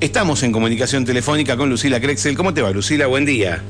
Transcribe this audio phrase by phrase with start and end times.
[0.00, 2.36] Estamos en comunicación telefónica con Lucila Krexel.
[2.36, 3.08] ¿Cómo te va, Lucila?
[3.08, 3.60] Buen día.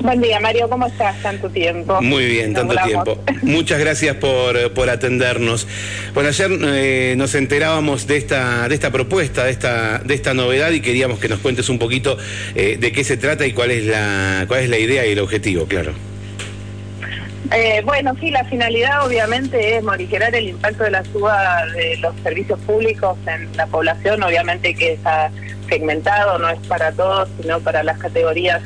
[0.00, 0.68] Buen día, Mario.
[0.68, 1.22] ¿Cómo estás?
[1.22, 2.02] Tanto tiempo.
[2.02, 3.16] Muy bien, tanto tiempo.
[3.42, 5.68] Muchas gracias por, por atendernos.
[6.14, 10.72] Bueno, ayer eh, nos enterábamos de esta, de esta propuesta, de esta, de esta novedad
[10.72, 12.18] y queríamos que nos cuentes un poquito
[12.56, 15.20] eh, de qué se trata y cuál es la, cuál es la idea y el
[15.20, 15.92] objetivo, claro.
[17.52, 22.14] Eh, bueno, sí, la finalidad obviamente es morigerar el impacto de la suba de los
[22.22, 25.30] servicios públicos en la población, obviamente que está
[25.68, 28.62] segmentado, no es para todos, sino para las categorías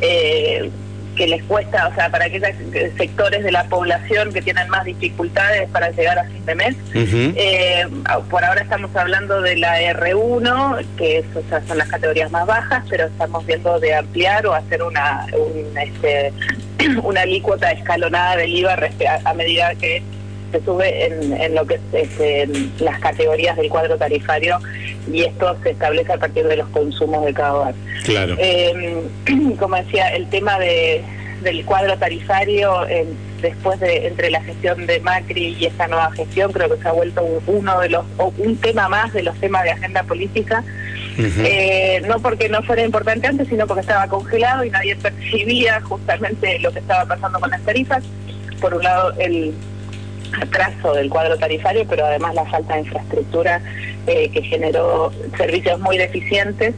[0.00, 0.70] eh,
[1.16, 2.48] que les cuesta, o sea, para aquellos
[2.96, 6.76] sectores de la población que tienen más dificultades para llegar a fin de mes.
[6.94, 7.86] Eh,
[8.30, 12.46] por ahora estamos hablando de la R1, que es, o sea, son las categorías más
[12.46, 15.26] bajas, pero estamos viendo de ampliar o hacer una,
[15.82, 16.32] este,
[17.02, 18.78] una alícuota escalonada del IVA
[19.24, 20.02] a medida que
[20.52, 22.48] se sube en, lo que es este,
[22.80, 24.58] las categorías del cuadro tarifario
[25.10, 27.74] y esto se establece a partir de los consumos de cada hogar.
[28.04, 28.34] Claro.
[28.38, 29.02] Eh,
[29.58, 31.02] como decía, el tema de,
[31.42, 33.06] del cuadro tarifario eh,
[33.40, 36.92] después de entre la gestión de Macri y esta nueva gestión creo que se ha
[36.92, 40.64] vuelto uno de los o un tema más de los temas de agenda política.
[41.18, 46.58] Eh, no porque no fuera importante antes, sino porque estaba congelado y nadie percibía justamente
[46.60, 48.02] lo que estaba pasando con las tarifas.
[48.60, 49.54] Por un lado, el
[50.40, 53.60] atraso del cuadro tarifario, pero además la falta de infraestructura
[54.06, 56.74] eh, que generó servicios muy deficientes.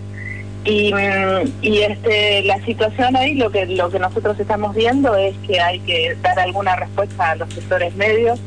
[0.65, 5.35] Y, mm, y este la situación ahí lo que lo que nosotros estamos viendo es
[5.45, 8.39] que hay que dar alguna respuesta a los sectores medios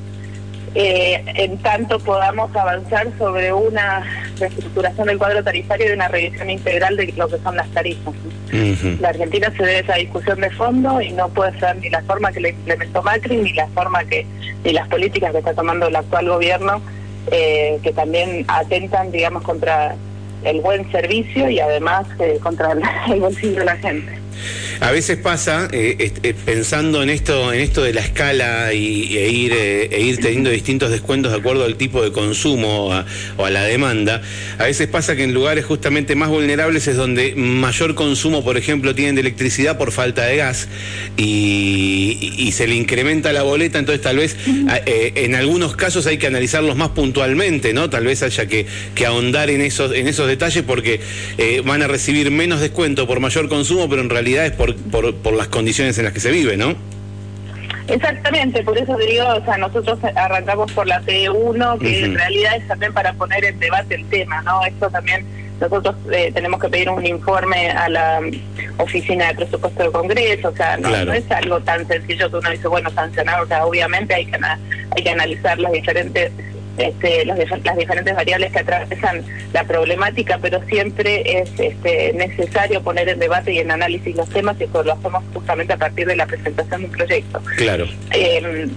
[0.76, 4.04] eh, en tanto podamos avanzar sobre una
[4.38, 8.14] reestructuración del cuadro tarifario y una revisión integral de lo que son las tarifas.
[9.00, 12.02] La Argentina se debe a esa discusión de fondo y no puede ser ni la
[12.04, 14.26] forma que le implementó Macri ni la forma que
[14.64, 16.82] ni las políticas que está tomando el actual gobierno
[17.32, 19.96] eh, que también atentan, digamos, contra
[20.44, 22.82] el buen servicio y además eh, contra el
[23.20, 24.25] bolsillo de la gente.
[24.82, 29.30] A veces pasa, eh, eh, pensando en esto, en esto de la escala y, e,
[29.30, 32.88] ir, eh, e ir teniendo distintos descuentos de acuerdo al tipo de consumo
[33.38, 34.22] o a, la demanda,
[34.58, 38.94] a veces pasa que en lugares justamente más vulnerables es donde mayor consumo, por ejemplo,
[38.94, 40.68] tienen de electricidad por falta de gas
[41.18, 44.38] y, se le incrementa la boleta, entonces tal vez
[44.86, 47.90] en algunos casos hay que analizarlos más puntualmente, ¿no?
[47.90, 48.66] Tal vez haya que,
[49.06, 51.02] ahondar en esos, en esos detalles porque
[51.66, 54.25] van a recibir menos descuento por mayor consumo, pero en realidad
[54.58, 56.76] por por, por, las condiciones en las que se vive, ¿no?
[57.88, 62.56] Exactamente, por eso te digo, o sea, nosotros arrancamos por la P1, que en realidad
[62.56, 64.66] es también para poner en debate el tema, ¿no?
[64.66, 65.24] Esto también,
[65.60, 68.22] nosotros eh, tenemos que pedir un informe a la
[68.80, 72.68] Oficina de Presupuesto del Congreso, o sea, no, es algo tan sencillo que uno dice,
[72.68, 76.32] bueno, sancionar, o sea, obviamente hay que, hay que analizar las diferentes
[76.78, 77.38] este, las
[77.78, 83.60] diferentes variables que atravesan la problemática, pero siempre es este, necesario poner en debate y
[83.60, 86.88] en análisis los temas y eso lo hacemos justamente a partir de la presentación de
[86.88, 87.42] un proyecto.
[87.58, 87.88] Claro.
[88.12, 88.70] Em,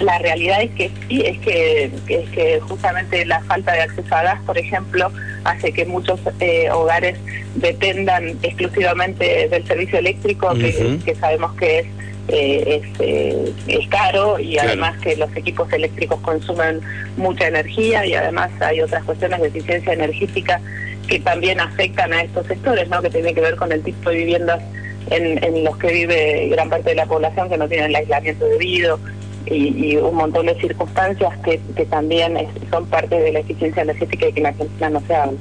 [0.00, 4.22] la realidad es que sí, es que, es que justamente la falta de acceso a
[4.22, 5.12] gas, por ejemplo,
[5.44, 7.18] hace que muchos eh, hogares
[7.54, 11.86] dependan exclusivamente del servicio eléctrico, que sabemos que es
[12.28, 16.80] eh, es, eh, es, caro y además que los equipos eléctricos consumen
[17.16, 20.60] mucha energía y además hay otras cuestiones de eficiencia energética
[21.08, 23.02] que también afectan a estos sectores, ¿no?
[23.02, 24.62] que tiene que ver con el tipo de viviendas
[25.10, 28.98] en, los que vive gran parte de la población que no tienen el aislamiento debido
[29.46, 32.38] y, un montón de circunstancias que, que también
[32.70, 35.38] son parte de la eficiencia energética y que en Argentina no se habla.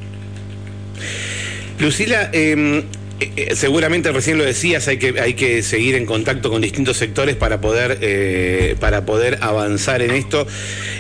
[1.80, 2.84] Lucila, eh,
[3.22, 6.98] eh, eh, seguramente recién lo decías, hay que, hay que seguir en contacto con distintos
[6.98, 10.48] sectores para poder, eh, para poder avanzar en esto.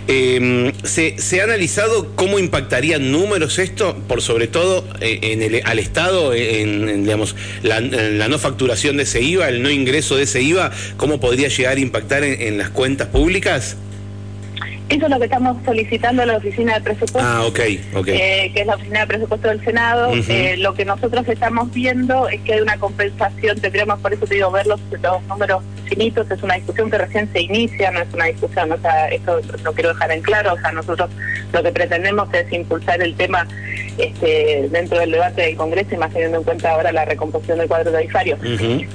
[0.07, 5.79] Em, ¿se, ¿se, ha analizado cómo impactarían números esto, por sobre todo en el, al
[5.79, 10.71] Estado, en, digamos, la, no facturación de ese IVA, el no ingreso de ese IVA,
[10.97, 13.77] cómo podría llegar a impactar en las cuentas públicas?
[14.91, 18.61] Eso es lo que estamos solicitando a la Oficina de Presupuesto, ah, okay, eh, que
[18.61, 20.11] es la Oficina de Presupuesto del Senado.
[20.27, 24.35] Eh, lo que nosotros estamos viendo es que hay una compensación, tendríamos por eso te
[24.35, 24.81] digo, ver los,
[25.29, 29.07] números finitos, es una discusión que recién se inicia, no es una discusión, o sea,
[29.07, 31.09] esto lo quiero dejar en claro, o sea, nosotros
[31.53, 33.47] lo que pretendemos es impulsar el tema
[33.97, 37.69] este, dentro del debate del Congreso y más teniendo en cuenta ahora la recomposición del
[37.69, 38.37] cuadro tarifario.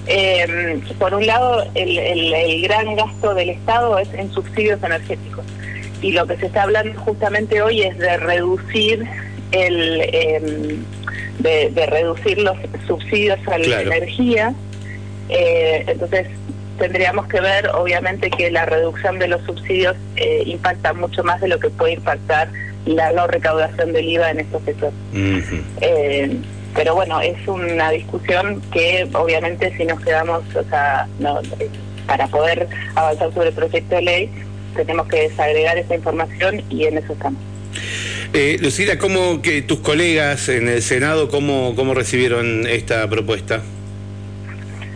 [0.06, 5.44] Eh, por un lado, el gran gasto del Estado es en subsidios energéticos
[6.02, 9.06] y lo que se está hablando justamente hoy es de reducir
[9.52, 10.84] el em,
[11.38, 12.56] de, reducir los
[12.86, 14.54] subsidios a la energía.
[15.28, 16.28] Eh, entonces
[16.78, 21.48] tendríamos que ver obviamente que la reducción de los subsidios eh, impacta mucho más de
[21.48, 22.48] lo que puede impactar
[22.84, 24.94] la no recaudación del IVA en estos sectores.
[25.80, 26.36] Eh,
[26.74, 31.40] pero bueno, es una discusión que obviamente si nos quedamos, o sea, no,
[32.06, 34.30] para poder avanzar sobre el proyecto de ley,
[34.84, 37.40] tenemos que desagregar esa información y en eso estamos.
[38.32, 43.62] Eh, Lucila, ¿cómo que tus colegas en el Senado, cómo, cómo recibieron esta propuesta?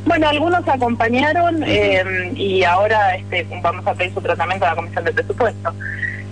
[0.05, 5.05] Bueno, algunos acompañaron eh, y ahora este, vamos a pedir su tratamiento a la Comisión
[5.05, 5.75] de Presupuesto.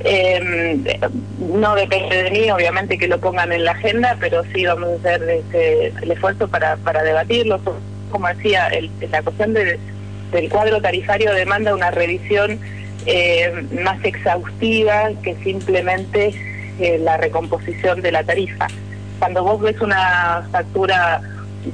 [0.04, 0.98] Eh,
[1.38, 4.94] no depende de mí, obviamente, que lo pongan en la agenda, pero sí vamos a
[4.94, 7.60] hacer este, el esfuerzo para, para debatirlo.
[8.10, 12.58] Como decía, el, la cuestión del cuadro tarifario demanda una revisión
[13.06, 16.34] eh, más exhaustiva que simplemente
[16.78, 18.66] eh, la recomposición de la tarifa.
[19.18, 21.20] Cuando vos ves una factura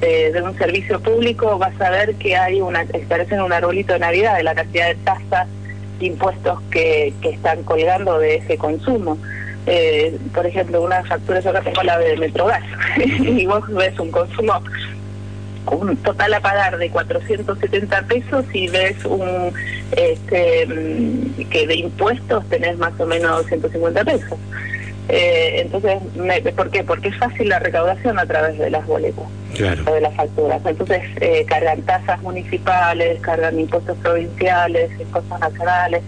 [0.00, 4.36] de, un servicio público, vas a ver que hay una, en un arbolito de Navidad
[4.36, 5.48] de la cantidad de tasas,
[6.00, 9.18] impuestos que, que están colgando de ese consumo.
[9.66, 12.62] Eh, por ejemplo, una factura, yo acá tengo la de Metrogas,
[12.98, 14.60] y vos ves un consumo
[15.70, 19.52] un total a pagar de 470 pesos y ves un
[19.96, 24.38] este mm, que de impuestos tenés más o menos 150 pesos.
[25.08, 25.98] Eh, entonces,
[26.56, 26.82] ¿por qué?
[26.82, 29.24] Porque es fácil la recaudación a través de las boletas
[29.86, 30.62] o de las facturas.
[30.64, 36.02] Entonces, eh, cargan tasas municipales, cargan impuestos provinciales, impuestos nacionales.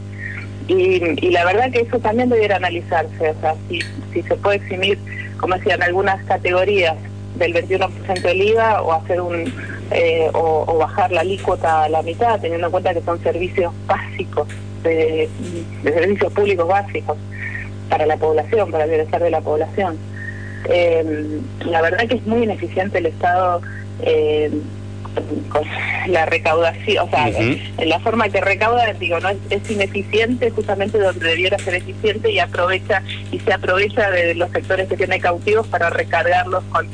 [0.66, 3.30] Y, y la verdad que eso también debiera analizarse.
[3.30, 3.80] O sea, si,
[4.12, 4.98] si se puede eximir,
[5.38, 6.96] como decían, algunas categorías
[7.38, 9.52] del 21% del IVA o hacer un
[9.90, 14.48] eh, o, bajar la alícuota a la mitad, teniendo en cuenta que son servicios básicos,
[14.82, 15.28] de
[15.84, 17.16] servicios públicos básicos
[17.88, 19.96] para la población, para el bienestar de la población.
[20.68, 23.60] Eh, la verdad que es muy ineficiente el Estado
[24.02, 24.50] eh,
[25.48, 25.62] con
[26.08, 31.26] la recaudación, o sea, en la forma que recauda, digo, no es, ineficiente justamente donde
[31.26, 33.02] debiera ser eficiente y aprovecha
[33.32, 36.86] y se aprovecha de los sectores que tiene cautivos para recargarlos con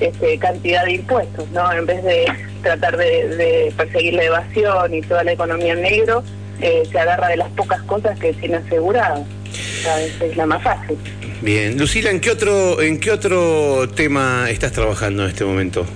[0.00, 1.72] este, cantidad de impuestos, ¿no?
[1.72, 2.26] En vez de
[2.62, 6.22] tratar de, perseguir la evasión y toda la economía en negro,
[6.60, 9.24] eh, se agarra de las pocas cosas que tiene asegurado
[10.20, 10.96] es la más fácil.
[11.42, 15.86] Bien, Lucila, ¿en qué otro, en qué otro tema estás trabajando en este momento?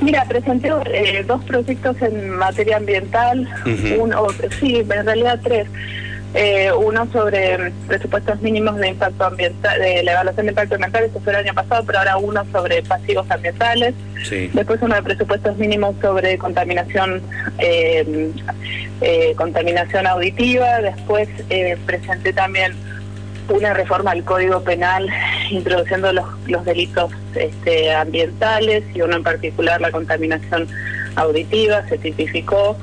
[0.00, 3.48] Mira, presenté eh, dos proyectos en materia ambiental,
[3.98, 4.26] uno,
[4.60, 5.66] sí, en realidad tres.
[6.36, 11.20] Eh, uno sobre presupuestos mínimos de impacto ambiental, de la evaluación de impacto ambiental, eso
[11.20, 13.94] fue el año pasado, pero ahora uno sobre pasivos ambientales.
[14.52, 17.22] Después uno de presupuestos mínimos sobre contaminación
[17.58, 18.32] eh,
[19.00, 20.80] eh, contaminación auditiva.
[20.80, 21.28] Después
[21.86, 22.72] presenté también
[23.48, 25.08] una reforma al Código Penal
[25.50, 30.66] introduciendo los, los delitos este, ambientales y uno en particular la contaminación
[31.14, 32.76] auditiva, se tipificó.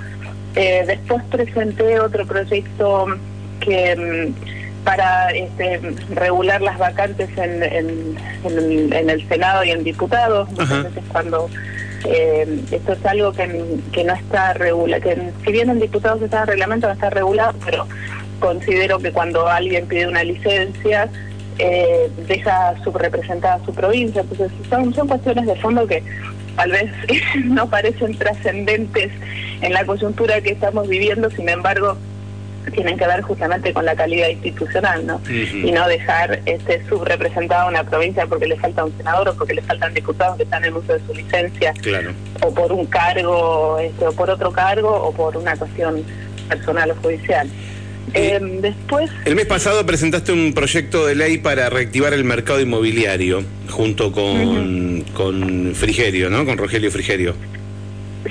[0.54, 3.08] después presenté otro proyecto
[3.62, 5.80] que mm, para este,
[6.14, 11.50] regular las vacantes en, en, el Senado y en diputados, muchas veces cuando
[12.06, 16.42] eh, esto es algo que, que no está regulado, que si bien en diputados está
[16.42, 17.88] en reglamento, no está regulado, pero
[18.40, 21.10] considero que cuando alguien pide una licencia,
[21.60, 24.22] eh, deja subrepresentada su provincia.
[24.22, 26.04] Entonces, son, son cuestiones de fondo que
[26.56, 26.92] tal vez
[27.46, 29.12] no parecen trascendentes
[29.62, 31.98] en la coyuntura que estamos viviendo, sin embargo,
[32.72, 35.22] tienen que ver justamente con la calidad institucional, ¿no?
[35.30, 39.62] Y no dejar este subrepresentada una provincia porque le falta un senador o porque le
[39.62, 41.74] faltan diputados que están en uso de su licencia,
[42.42, 46.04] o por un cargo, este, o por otro cargo, o por una cuestión
[46.50, 47.48] personal o judicial.
[48.14, 49.10] Eh, después...
[49.26, 55.06] El mes pasado presentaste un proyecto de ley para reactivar el mercado inmobiliario junto con,
[55.14, 56.46] con Frigerio, ¿no?
[56.46, 57.36] Con Rogelio Frigerio.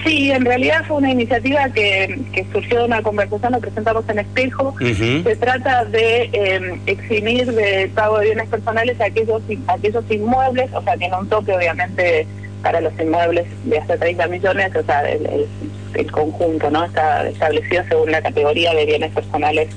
[0.05, 4.21] Sí, en realidad fue una iniciativa que, que surgió de una conversación, lo presentamos en
[4.21, 4.75] Espejo.
[4.79, 10.83] Se trata de em, eximir de pago de bienes personales a aquellos, aquellos inmuebles, o
[10.83, 12.27] sea, tiene un toque obviamente
[12.63, 15.49] para los inmuebles de hasta 30 millones, o sea, el,
[15.95, 16.85] el, conjunto, ¿no?
[16.85, 19.69] Está establecido según la categoría de bienes personales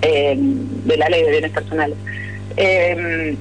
[0.00, 1.98] em, de la ley de bienes personales.
[2.56, 3.36] Eh,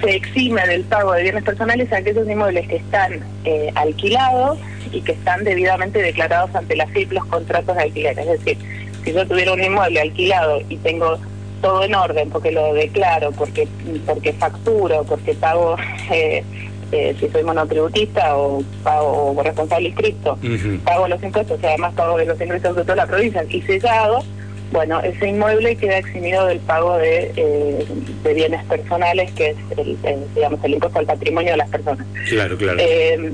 [0.00, 4.58] se exime del pago de bienes personales a aquellos inmuebles que están eh, alquilados
[4.92, 8.18] y que están debidamente declarados ante la FIP los contratos de alquiler.
[8.18, 8.58] Es decir,
[9.04, 11.18] si yo tuviera un inmueble alquilado y tengo
[11.60, 13.66] todo en orden porque lo declaro, porque
[14.06, 15.76] porque facturo, porque pago,
[16.10, 16.44] eh,
[16.92, 20.38] eh, si soy monotributista o pago o responsable inscrito,
[20.84, 24.22] pago los impuestos y además pago de los ingresos de toda la provincia y sellado,
[24.72, 27.86] bueno, ese inmueble queda eximido del pago de, eh,
[28.22, 29.96] de bienes personales, que es el,
[30.34, 32.06] digamos, el impuesto al patrimonio de las personas.
[32.28, 32.78] Claro, claro.
[32.80, 33.32] Eh,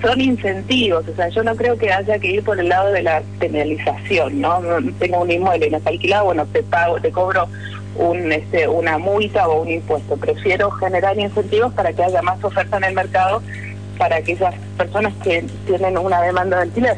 [0.00, 3.02] son incentivos, o sea, yo no creo que haya que ir por el lado de
[3.02, 4.60] la penalización, ¿no?
[4.98, 7.46] Tengo un inmueble y no está alquilado, bueno, te pago, te cobro
[7.94, 10.16] un, este, una multa o un impuesto.
[10.16, 13.42] Prefiero generar incentivos para que haya más oferta en el mercado
[13.98, 16.96] para aquellas personas que tienen una demanda de alquiler.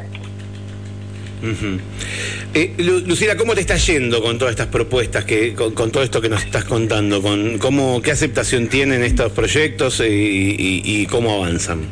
[2.55, 6.29] Eh, Lucila, ¿cómo te está yendo con todas estas propuestas, que, con, todo esto que
[6.29, 7.21] nos estás contando?
[7.21, 11.83] Con, cómo, ¿Qué aceptación tienen estos proyectos y, cómo avanzan?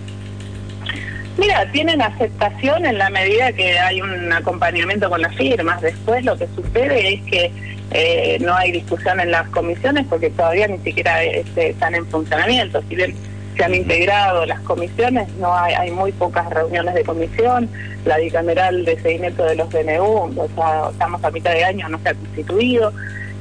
[1.37, 5.81] Mira, tienen aceptación en la medida que hay un acompañamiento con las firmas.
[5.81, 7.51] Después lo que sucede es que
[7.91, 12.83] eh, no hay discusión en las comisiones porque todavía ni siquiera este, están en funcionamiento.
[12.89, 13.15] Si bien
[13.57, 17.69] se han integrado las comisiones, no hay, hay muy pocas reuniones de comisión,
[18.05, 21.99] la bicameral de seguimiento de los DNU, o sea, estamos a mitad de año, no
[22.01, 22.93] se ha constituido.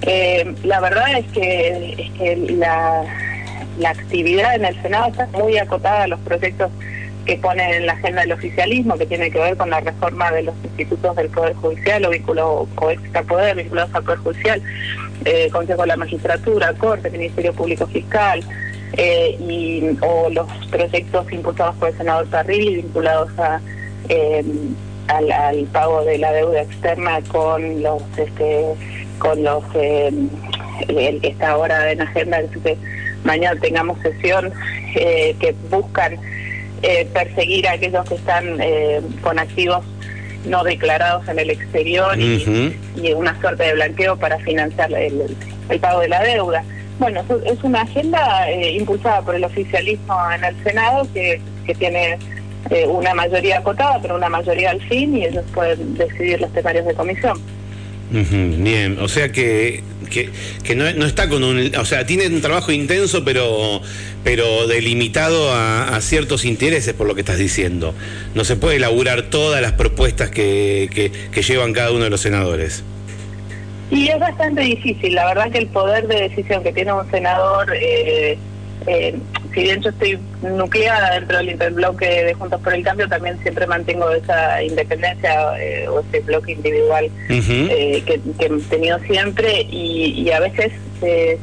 [0.02, 3.04] Eh, la verdad es que, es que la,
[3.80, 6.72] la actividad en el Senado está muy acotada a los proyectos
[7.26, 10.44] que ponen en la agenda del oficialismo, que tiene que ver con la reforma de
[10.44, 14.62] los institutos del Poder Judicial o vínculo o extra poder vinculados al Poder Judicial,
[15.26, 18.44] eh, Consejo de la Magistratura, Corte, Ministerio Público Fiscal,
[18.98, 23.62] eh, y, o los proyectos impulsados por el senador Carril vinculados a,
[24.10, 24.44] eh,
[25.08, 28.66] al, pago de la deuda externa con los este,
[29.18, 30.12] con los eh,
[30.90, 32.78] el que está ahora en agenda que
[33.24, 34.52] mañana tengamos sesión
[34.94, 36.18] que buscan
[37.14, 38.58] perseguir a aquellos que están
[39.22, 39.86] con activos
[40.46, 46.10] no declarados en el exterior y, una suerte de blanqueo para financiar el pago de
[46.10, 46.64] la deuda.
[47.02, 52.20] Bueno, es una agenda eh, impulsada por el oficialismo en el Senado que, que tiene
[52.70, 56.86] eh, una mayoría acotada, pero una mayoría al fin y ellos pueden decidir los temarios
[56.86, 57.42] de comisión.
[58.12, 59.82] bien, o sea que,
[60.12, 61.76] que, no, está con un...
[61.76, 63.82] O sea, tiene un trabajo intenso, pero,
[64.24, 67.96] pero delimitado a, ciertos intereses, por lo que estás diciendo.
[68.36, 72.84] No se puede elaborar todas las propuestas que, que llevan cada uno de los senadores.
[73.92, 77.70] Y es bastante difícil, la verdad que el poder de decisión que tiene un senador,
[77.76, 78.38] eh,
[78.88, 79.20] eh,
[79.54, 83.68] si bien yo estoy nucleada dentro del interbloque de Juntos por el Cambio, también siempre
[83.68, 89.68] mantengo esa independencia eh, o ese bloque individual que, que, he tenido siempre.
[89.70, 90.72] Y, y a veces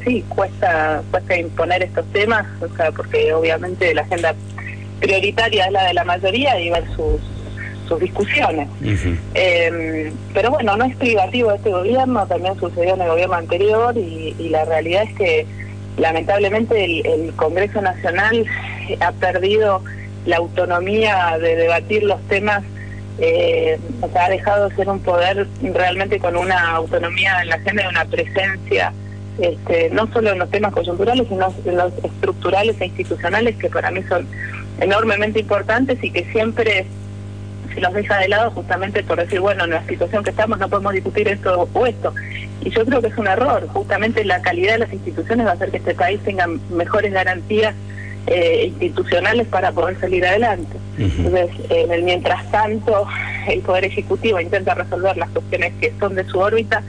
[0.03, 4.35] sí, cuesta, cuesta imponer estos temas, o sea, porque obviamente la agenda
[5.01, 7.21] prioritaria es la de la mayoría y versus
[7.89, 8.69] sus discusiones.
[9.35, 14.35] Em, pero bueno, no es privativo este gobierno, también sucedió en el gobierno anterior y,
[14.51, 15.47] la realidad es que
[15.97, 18.47] lamentablemente el, Congreso Nacional
[19.01, 19.83] ha perdido
[20.27, 22.63] la autonomía de debatir los temas,
[23.19, 27.57] eh, o sea, ha dejado de ser un poder realmente con una autonomía en la
[27.57, 28.93] agenda y una presencia.
[29.39, 33.93] Este, no solo en los temas coyunturales, sino en los estructurales e institucionales que para
[33.93, 34.27] mí son
[34.81, 36.87] enormemente importantes y que siempre
[37.79, 40.69] se los deja de lado justamente por decir, bueno, en la situación que estamos no
[40.69, 42.13] podemos discutir esto o esto.
[42.65, 43.69] Y yo creo que es un error.
[43.69, 47.75] Justamente la calidad de las instituciones va a hacer que este país tenga mejores garantías
[48.27, 50.77] eh, institucionales para poder salir adelante.
[50.99, 53.07] Entonces, en el mientras tanto,
[53.49, 56.83] el Poder Ejecutivo intenta resolver las cuestiones que son de su órbita,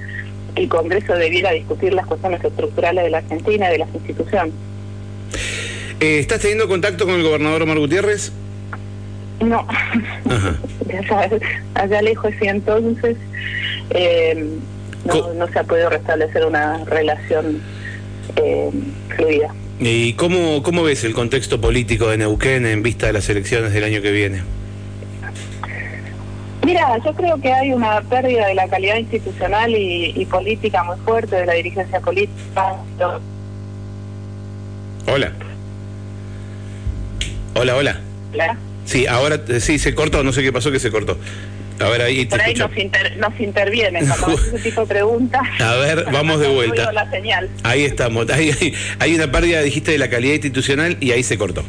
[0.56, 4.54] el Congreso debiera discutir las cuestiones estructurales de la Argentina y de las instituciones.
[6.00, 8.32] Eh, ¿Estás teniendo contacto con el gobernador Omar Gutiérrez?
[9.42, 9.66] No,
[11.76, 13.16] allá lejos y entonces
[13.92, 14.58] eh,
[15.06, 17.62] no, se ha podido restablecer una relación
[18.36, 18.70] eh,
[19.16, 19.54] fluida.
[19.80, 23.86] ¿Y cómo, cómo ves el contexto político de Neuquén en vista de las elecciones del
[23.86, 24.42] año que viene?
[26.66, 31.38] Mira, yo creo que hay una pérdida de la calidad institucional y, política muy fuerte
[31.38, 32.76] de la dirigencia política.
[35.08, 35.32] Hola.
[37.56, 38.00] Hola, hola.
[38.34, 38.58] Hola.
[38.90, 41.16] Sí, ahora sí se cortó, no sé qué pasó que se cortó.
[41.80, 42.72] A ver, ahí te Por ahí nos,
[43.18, 45.42] nos, intervienen cuando ese tipo de preguntas.
[45.60, 46.92] A ver, vamos de vuelta.
[47.62, 48.28] Ahí estamos.
[48.34, 51.64] Hay, hay una pérdida, dijiste, de la calidad institucional y ahí se cortó.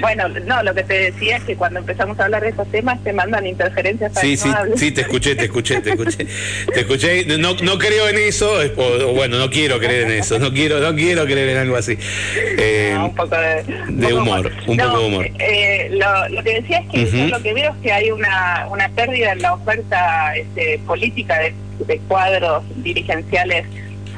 [0.00, 3.02] Bueno, no, lo que te decía es que cuando empezamos a hablar de esos temas
[3.02, 4.12] te mandan interferencias.
[4.20, 6.26] sí, sí, sí, te escuché, te escuché, te escuché.
[6.72, 7.24] te escuché.
[7.38, 10.94] No, no creo en eso, o, bueno, no quiero creer en eso, no quiero, no
[10.94, 11.98] quiero creer en algo así.
[12.36, 15.26] Eh, un poco de, humor, un poco de humor.
[15.38, 15.90] Eh,
[16.30, 19.42] lo, que decía es que lo que veo es que hay una, una pérdida en
[19.42, 21.54] la oferta este, política de,
[21.86, 23.66] de cuadros dirigenciales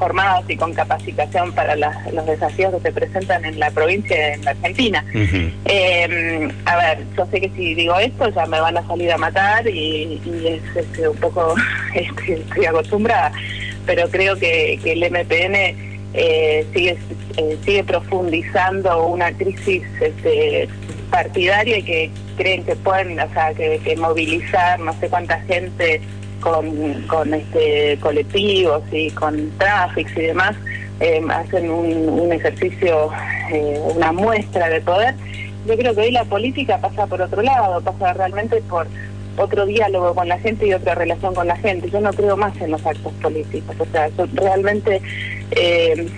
[0.03, 4.51] formados y con capacitación para los desafíos que se presentan en la provincia en la
[4.51, 5.05] Argentina.
[5.15, 9.17] Em, a ver, yo sé que si digo esto ya me van a salir a
[9.17, 11.55] matar y, es, este, un poco
[11.95, 13.31] este, estoy acostumbrada,
[13.87, 15.55] pero creo que, el MPN
[16.15, 16.99] eh, sigue
[17.37, 20.69] eh, sigue profundizando una crisis este,
[21.11, 26.01] partidaria y que creen que pueden, o sea, que, que movilizar no sé cuánta gente
[26.43, 30.55] con, con este colectivos y con tráficos y demás,
[31.01, 33.11] eh, hacen un, ejercicio,
[33.51, 35.15] eh, una muestra de poder.
[35.67, 38.87] Yo creo que hoy la política pasa por otro lado, pasa realmente por
[39.39, 41.89] otro diálogo con la gente y otra relación con la gente.
[41.89, 45.01] Yo no creo más en los actos políticos, o sea, realmente
[45.53, 46.09] eh,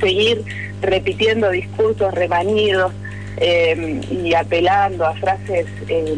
[0.00, 0.44] seguir
[0.82, 2.92] repitiendo discursos remanidos
[3.40, 6.14] y apelando a frases eh,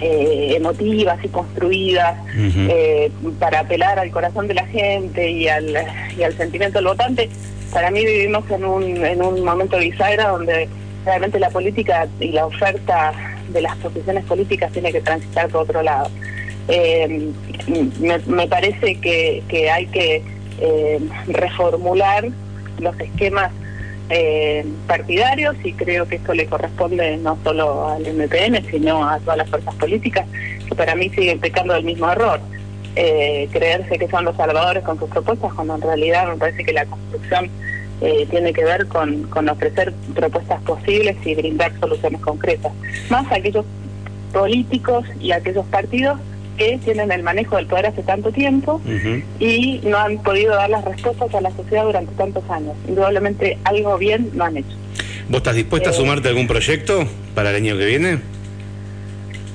[0.00, 5.74] emotivas y construidas eh, para apelar al corazón de la gente y al,
[6.16, 7.28] y al sentimiento del votante.
[7.72, 10.68] Para mí vivimos en un, en un momento bisagra donde
[11.04, 13.12] realmente la política y la oferta
[13.48, 16.10] de las posiciones políticas tiene que transitar por otro lado.
[16.68, 17.30] Eh,
[18.26, 20.22] me, parece que, que hay que
[21.28, 22.28] reformular
[22.80, 23.52] los esquemas
[24.10, 29.38] eh, partidarios y creo que esto le corresponde no solo al MPN, sino a todas
[29.38, 30.26] las fuerzas políticas,
[30.66, 32.40] que para mí siguen pecando del mismo error.
[32.96, 36.72] Eh, creerse que son los salvadores con sus propuestas, cuando en realidad me parece que
[36.72, 37.50] la construcción
[38.00, 42.72] eh, tiene que ver con, con ofrecer propuestas posibles y brindar soluciones concretas.
[43.10, 43.66] Más aquellos
[44.32, 46.18] políticos y aquellos partidos
[46.58, 48.82] que tienen el manejo del poder hace tanto tiempo
[49.38, 52.74] y no han podido dar las respuestas a la sociedad durante tantos años.
[52.86, 54.76] Indudablemente algo bien no han hecho.
[55.28, 58.18] ¿Vos estás dispuesta a eh, sumarte a algún proyecto para el año que viene?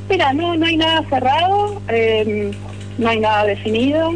[0.10, 2.52] Mira, no, no hay nada cerrado, em,
[2.98, 4.12] no hay nada definido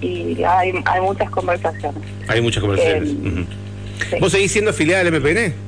[0.00, 2.02] y hay, hay muchas conversaciones.
[2.28, 3.10] Hay muchas conversaciones.
[3.10, 3.46] Em,
[4.20, 5.63] ¿Vos seguís siendo afiliada del MPN?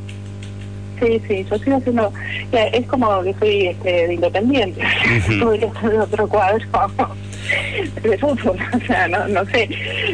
[1.00, 2.12] Sí, sí, yo sigo siendo,
[2.52, 4.82] es como que soy este, de independiente,
[5.40, 6.58] podría estar en otro cuadro
[8.02, 9.68] de fútbol, o sea, no, no sé,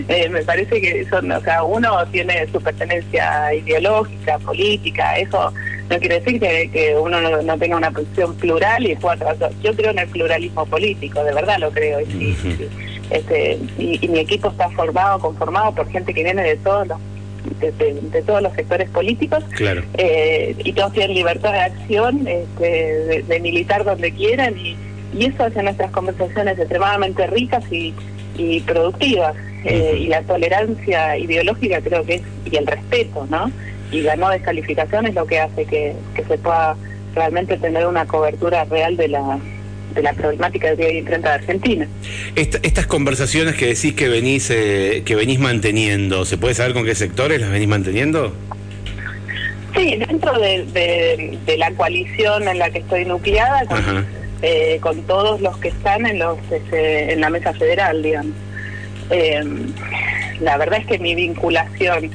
[0.08, 5.52] eh, me parece que son, o sea, uno tiene su pertenencia ideológica, política, eso
[5.88, 9.90] no quiere decir que, que uno no, tenga una posición plural y pueda Yo creo
[9.90, 12.36] en el pluralismo político, de verdad lo creo, y,
[13.10, 16.98] este, y mi equipo está formado, conformado por gente que viene de todos los
[17.60, 19.44] de, todos los sectores políticos
[19.98, 24.76] eh, y todos tienen libertad de acción, este, de, militar donde quieran y,
[25.18, 27.92] eso hace nuestras conversaciones extremadamente ricas y,
[28.66, 29.36] productivas.
[29.64, 33.50] Eh, y la tolerancia ideológica creo que es, y el respeto, ¿no?
[33.92, 36.74] Y la no descalificación es lo que hace que, que se pueda
[37.14, 39.38] realmente tener una cobertura real de la
[39.94, 41.86] de la problemática que hoy enfrenta Argentina.
[42.34, 46.94] estas conversaciones que decís que venís eh, que venís manteniendo, ¿se puede saber con qué
[46.94, 48.34] sectores las venís manteniendo?
[49.74, 54.06] Sí, dentro de, la coalición en la que estoy nucleada, con,
[54.42, 58.32] eh, con todos los que están en los este, en la mesa federal, digamos.
[59.10, 59.66] Em,
[60.40, 62.10] la verdad es que mi vinculación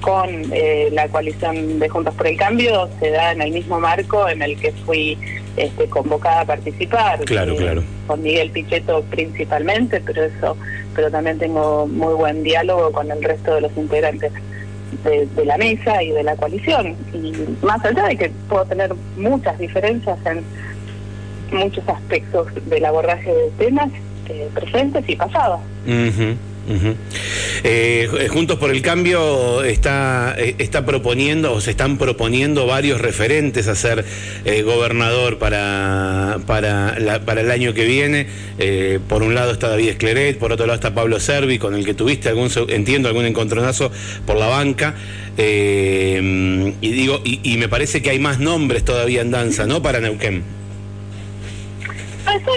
[0.00, 4.28] con eh, la coalición de Juntos por el Cambio se da en el mismo marco
[4.28, 5.18] en el que fui
[5.56, 7.20] este, convocada a participar.
[7.24, 7.82] Claro, eh, claro.
[8.06, 10.56] Con Miguel Pichetto principalmente, pero eso,
[10.94, 14.32] pero también tengo muy buen diálogo con el resto de los integrantes
[15.04, 16.96] de, la mesa y de la coalición.
[17.12, 17.32] Y
[17.64, 20.42] más allá de que puedo tener muchas diferencias en
[21.56, 23.90] muchos aspectos del abordaje de temas
[24.28, 25.60] eh, presentes y pasados.
[27.64, 33.66] Eh, Juntos por el Cambio está, eh, está proponiendo o se están proponiendo varios referentes
[33.68, 34.04] a ser
[34.44, 38.26] eh, gobernador para, para, para el año que viene.
[39.08, 41.94] por un lado está David Escleret, por otro lado está Pablo Servi, con el que
[41.94, 43.90] tuviste algún, entiendo, algún encontronazo
[44.26, 44.94] por la banca.
[45.36, 49.82] y digo, y, y me parece que hay más nombres todavía en danza, ¿no?
[49.82, 50.59] Para Neuquén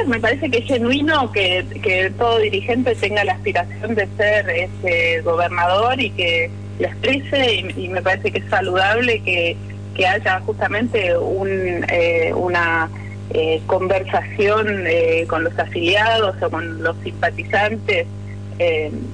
[0.07, 5.21] me parece que es genuino que, que todo dirigente tenga la aspiración de ser este
[5.21, 9.57] gobernador y que lo exprese y, me parece que es saludable que,
[10.05, 12.89] haya justamente un, eh, una
[13.29, 18.07] eh, conversación eh, con los afiliados o con los simpatizantes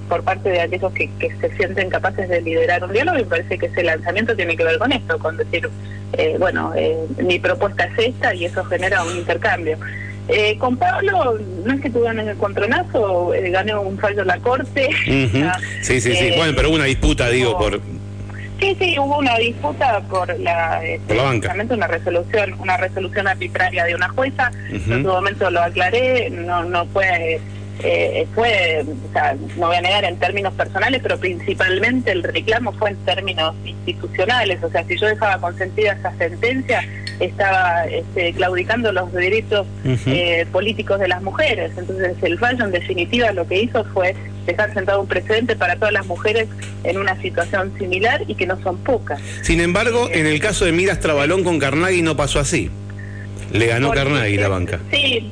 [0.07, 3.29] por parte de aquellos que, que, se sienten capaces de liderar un diálogo y me
[3.29, 5.67] parece que ese lanzamiento tiene que ver con esto, con decir,
[6.37, 6.73] bueno,
[7.17, 9.77] mi propuesta es esta y eso genera un intercambio.
[10.31, 14.37] Eh, con Pablo, no es que ganes el contronazo, eh, gané un fallo en la
[14.37, 14.89] corte.
[15.81, 16.27] sí, sí, sí.
[16.27, 17.81] Eh, bueno, pero hubo una disputa, digo, por.
[18.59, 21.17] Sí, sí, hubo una disputa por la, este,
[21.73, 24.51] una resolución, una resolución arbitraria de una jueza.
[24.69, 27.39] En su momento lo aclaré, no, no fue
[27.81, 32.73] eh, fue, o sea, no voy a negar en términos personales, pero principalmente el reclamo
[32.73, 34.61] fue en términos institucionales.
[34.63, 36.83] O sea, si yo dejaba consentida esa sentencia,
[37.19, 41.71] estaba este, claudicando los derechos eh, políticos de las mujeres.
[41.77, 44.15] Entonces, el fallo, en definitiva, lo que hizo fue
[44.45, 46.47] dejar sentado un precedente para todas las mujeres
[46.83, 49.21] en una situación similar y que no son pocas.
[49.41, 52.69] Sin embargo, en el caso de Miras Trabalón con Carnaghi no pasó así.
[53.51, 54.79] Le ganó Carnaghi la banca.
[54.91, 55.31] Sí,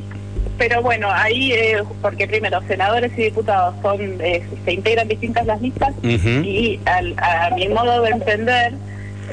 [0.57, 5.61] pero bueno, ahí, eh, porque primero, senadores y diputados son eh, se integran distintas las
[5.61, 8.73] listas y a mi modo de entender,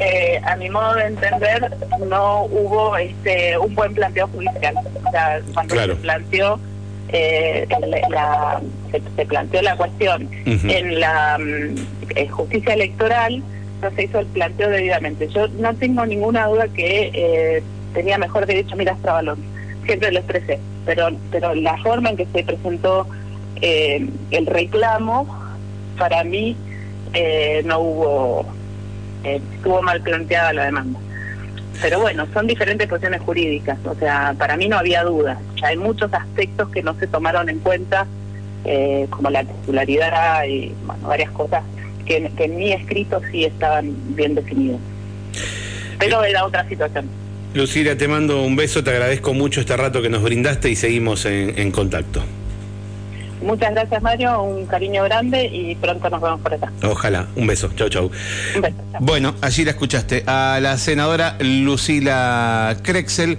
[0.00, 1.72] eh, a mi modo de entender,
[2.06, 4.74] no hubo este un buen planteo judicial.
[5.06, 6.60] O sea, cuando se planteó
[7.08, 7.66] eh,
[8.10, 8.60] la,
[8.90, 13.42] se, planteó la cuestión en la mm, justicia electoral,
[13.82, 15.28] no se hizo el planteo debidamente.
[15.28, 19.38] Yo no tengo ninguna duda que eh, tenía mejor derecho Miras Trabalón,
[19.84, 23.06] siempre lo expresé, pero, pero la forma en que se presentó
[23.60, 25.26] eh, el reclamo,
[25.98, 26.56] para mí
[27.12, 28.46] eh, no hubo,
[29.22, 30.98] estuvo mal planteada la demanda.
[31.80, 35.38] Pero bueno, son diferentes cuestiones jurídicas, o sea, para mí no había dudas.
[35.62, 38.06] Hay muchos aspectos que no se tomaron en cuenta,
[39.10, 41.62] como la titularidad y bueno, varias cosas
[42.04, 44.80] que, en mi escrito sí estaban bien definidos.
[45.98, 47.08] Pero era otra situación.
[47.54, 51.24] Lucila, te mando un beso, te agradezco mucho este rato que nos brindaste y seguimos
[51.24, 52.20] en, contacto.
[53.42, 56.72] Muchas gracias Mario, un cariño grande y pronto nos vemos por acá.
[56.82, 58.10] Ojalá, un beso, chau chau.
[58.56, 63.38] Un beso, Bueno, allí la escuchaste a la senadora Lucila Krexel.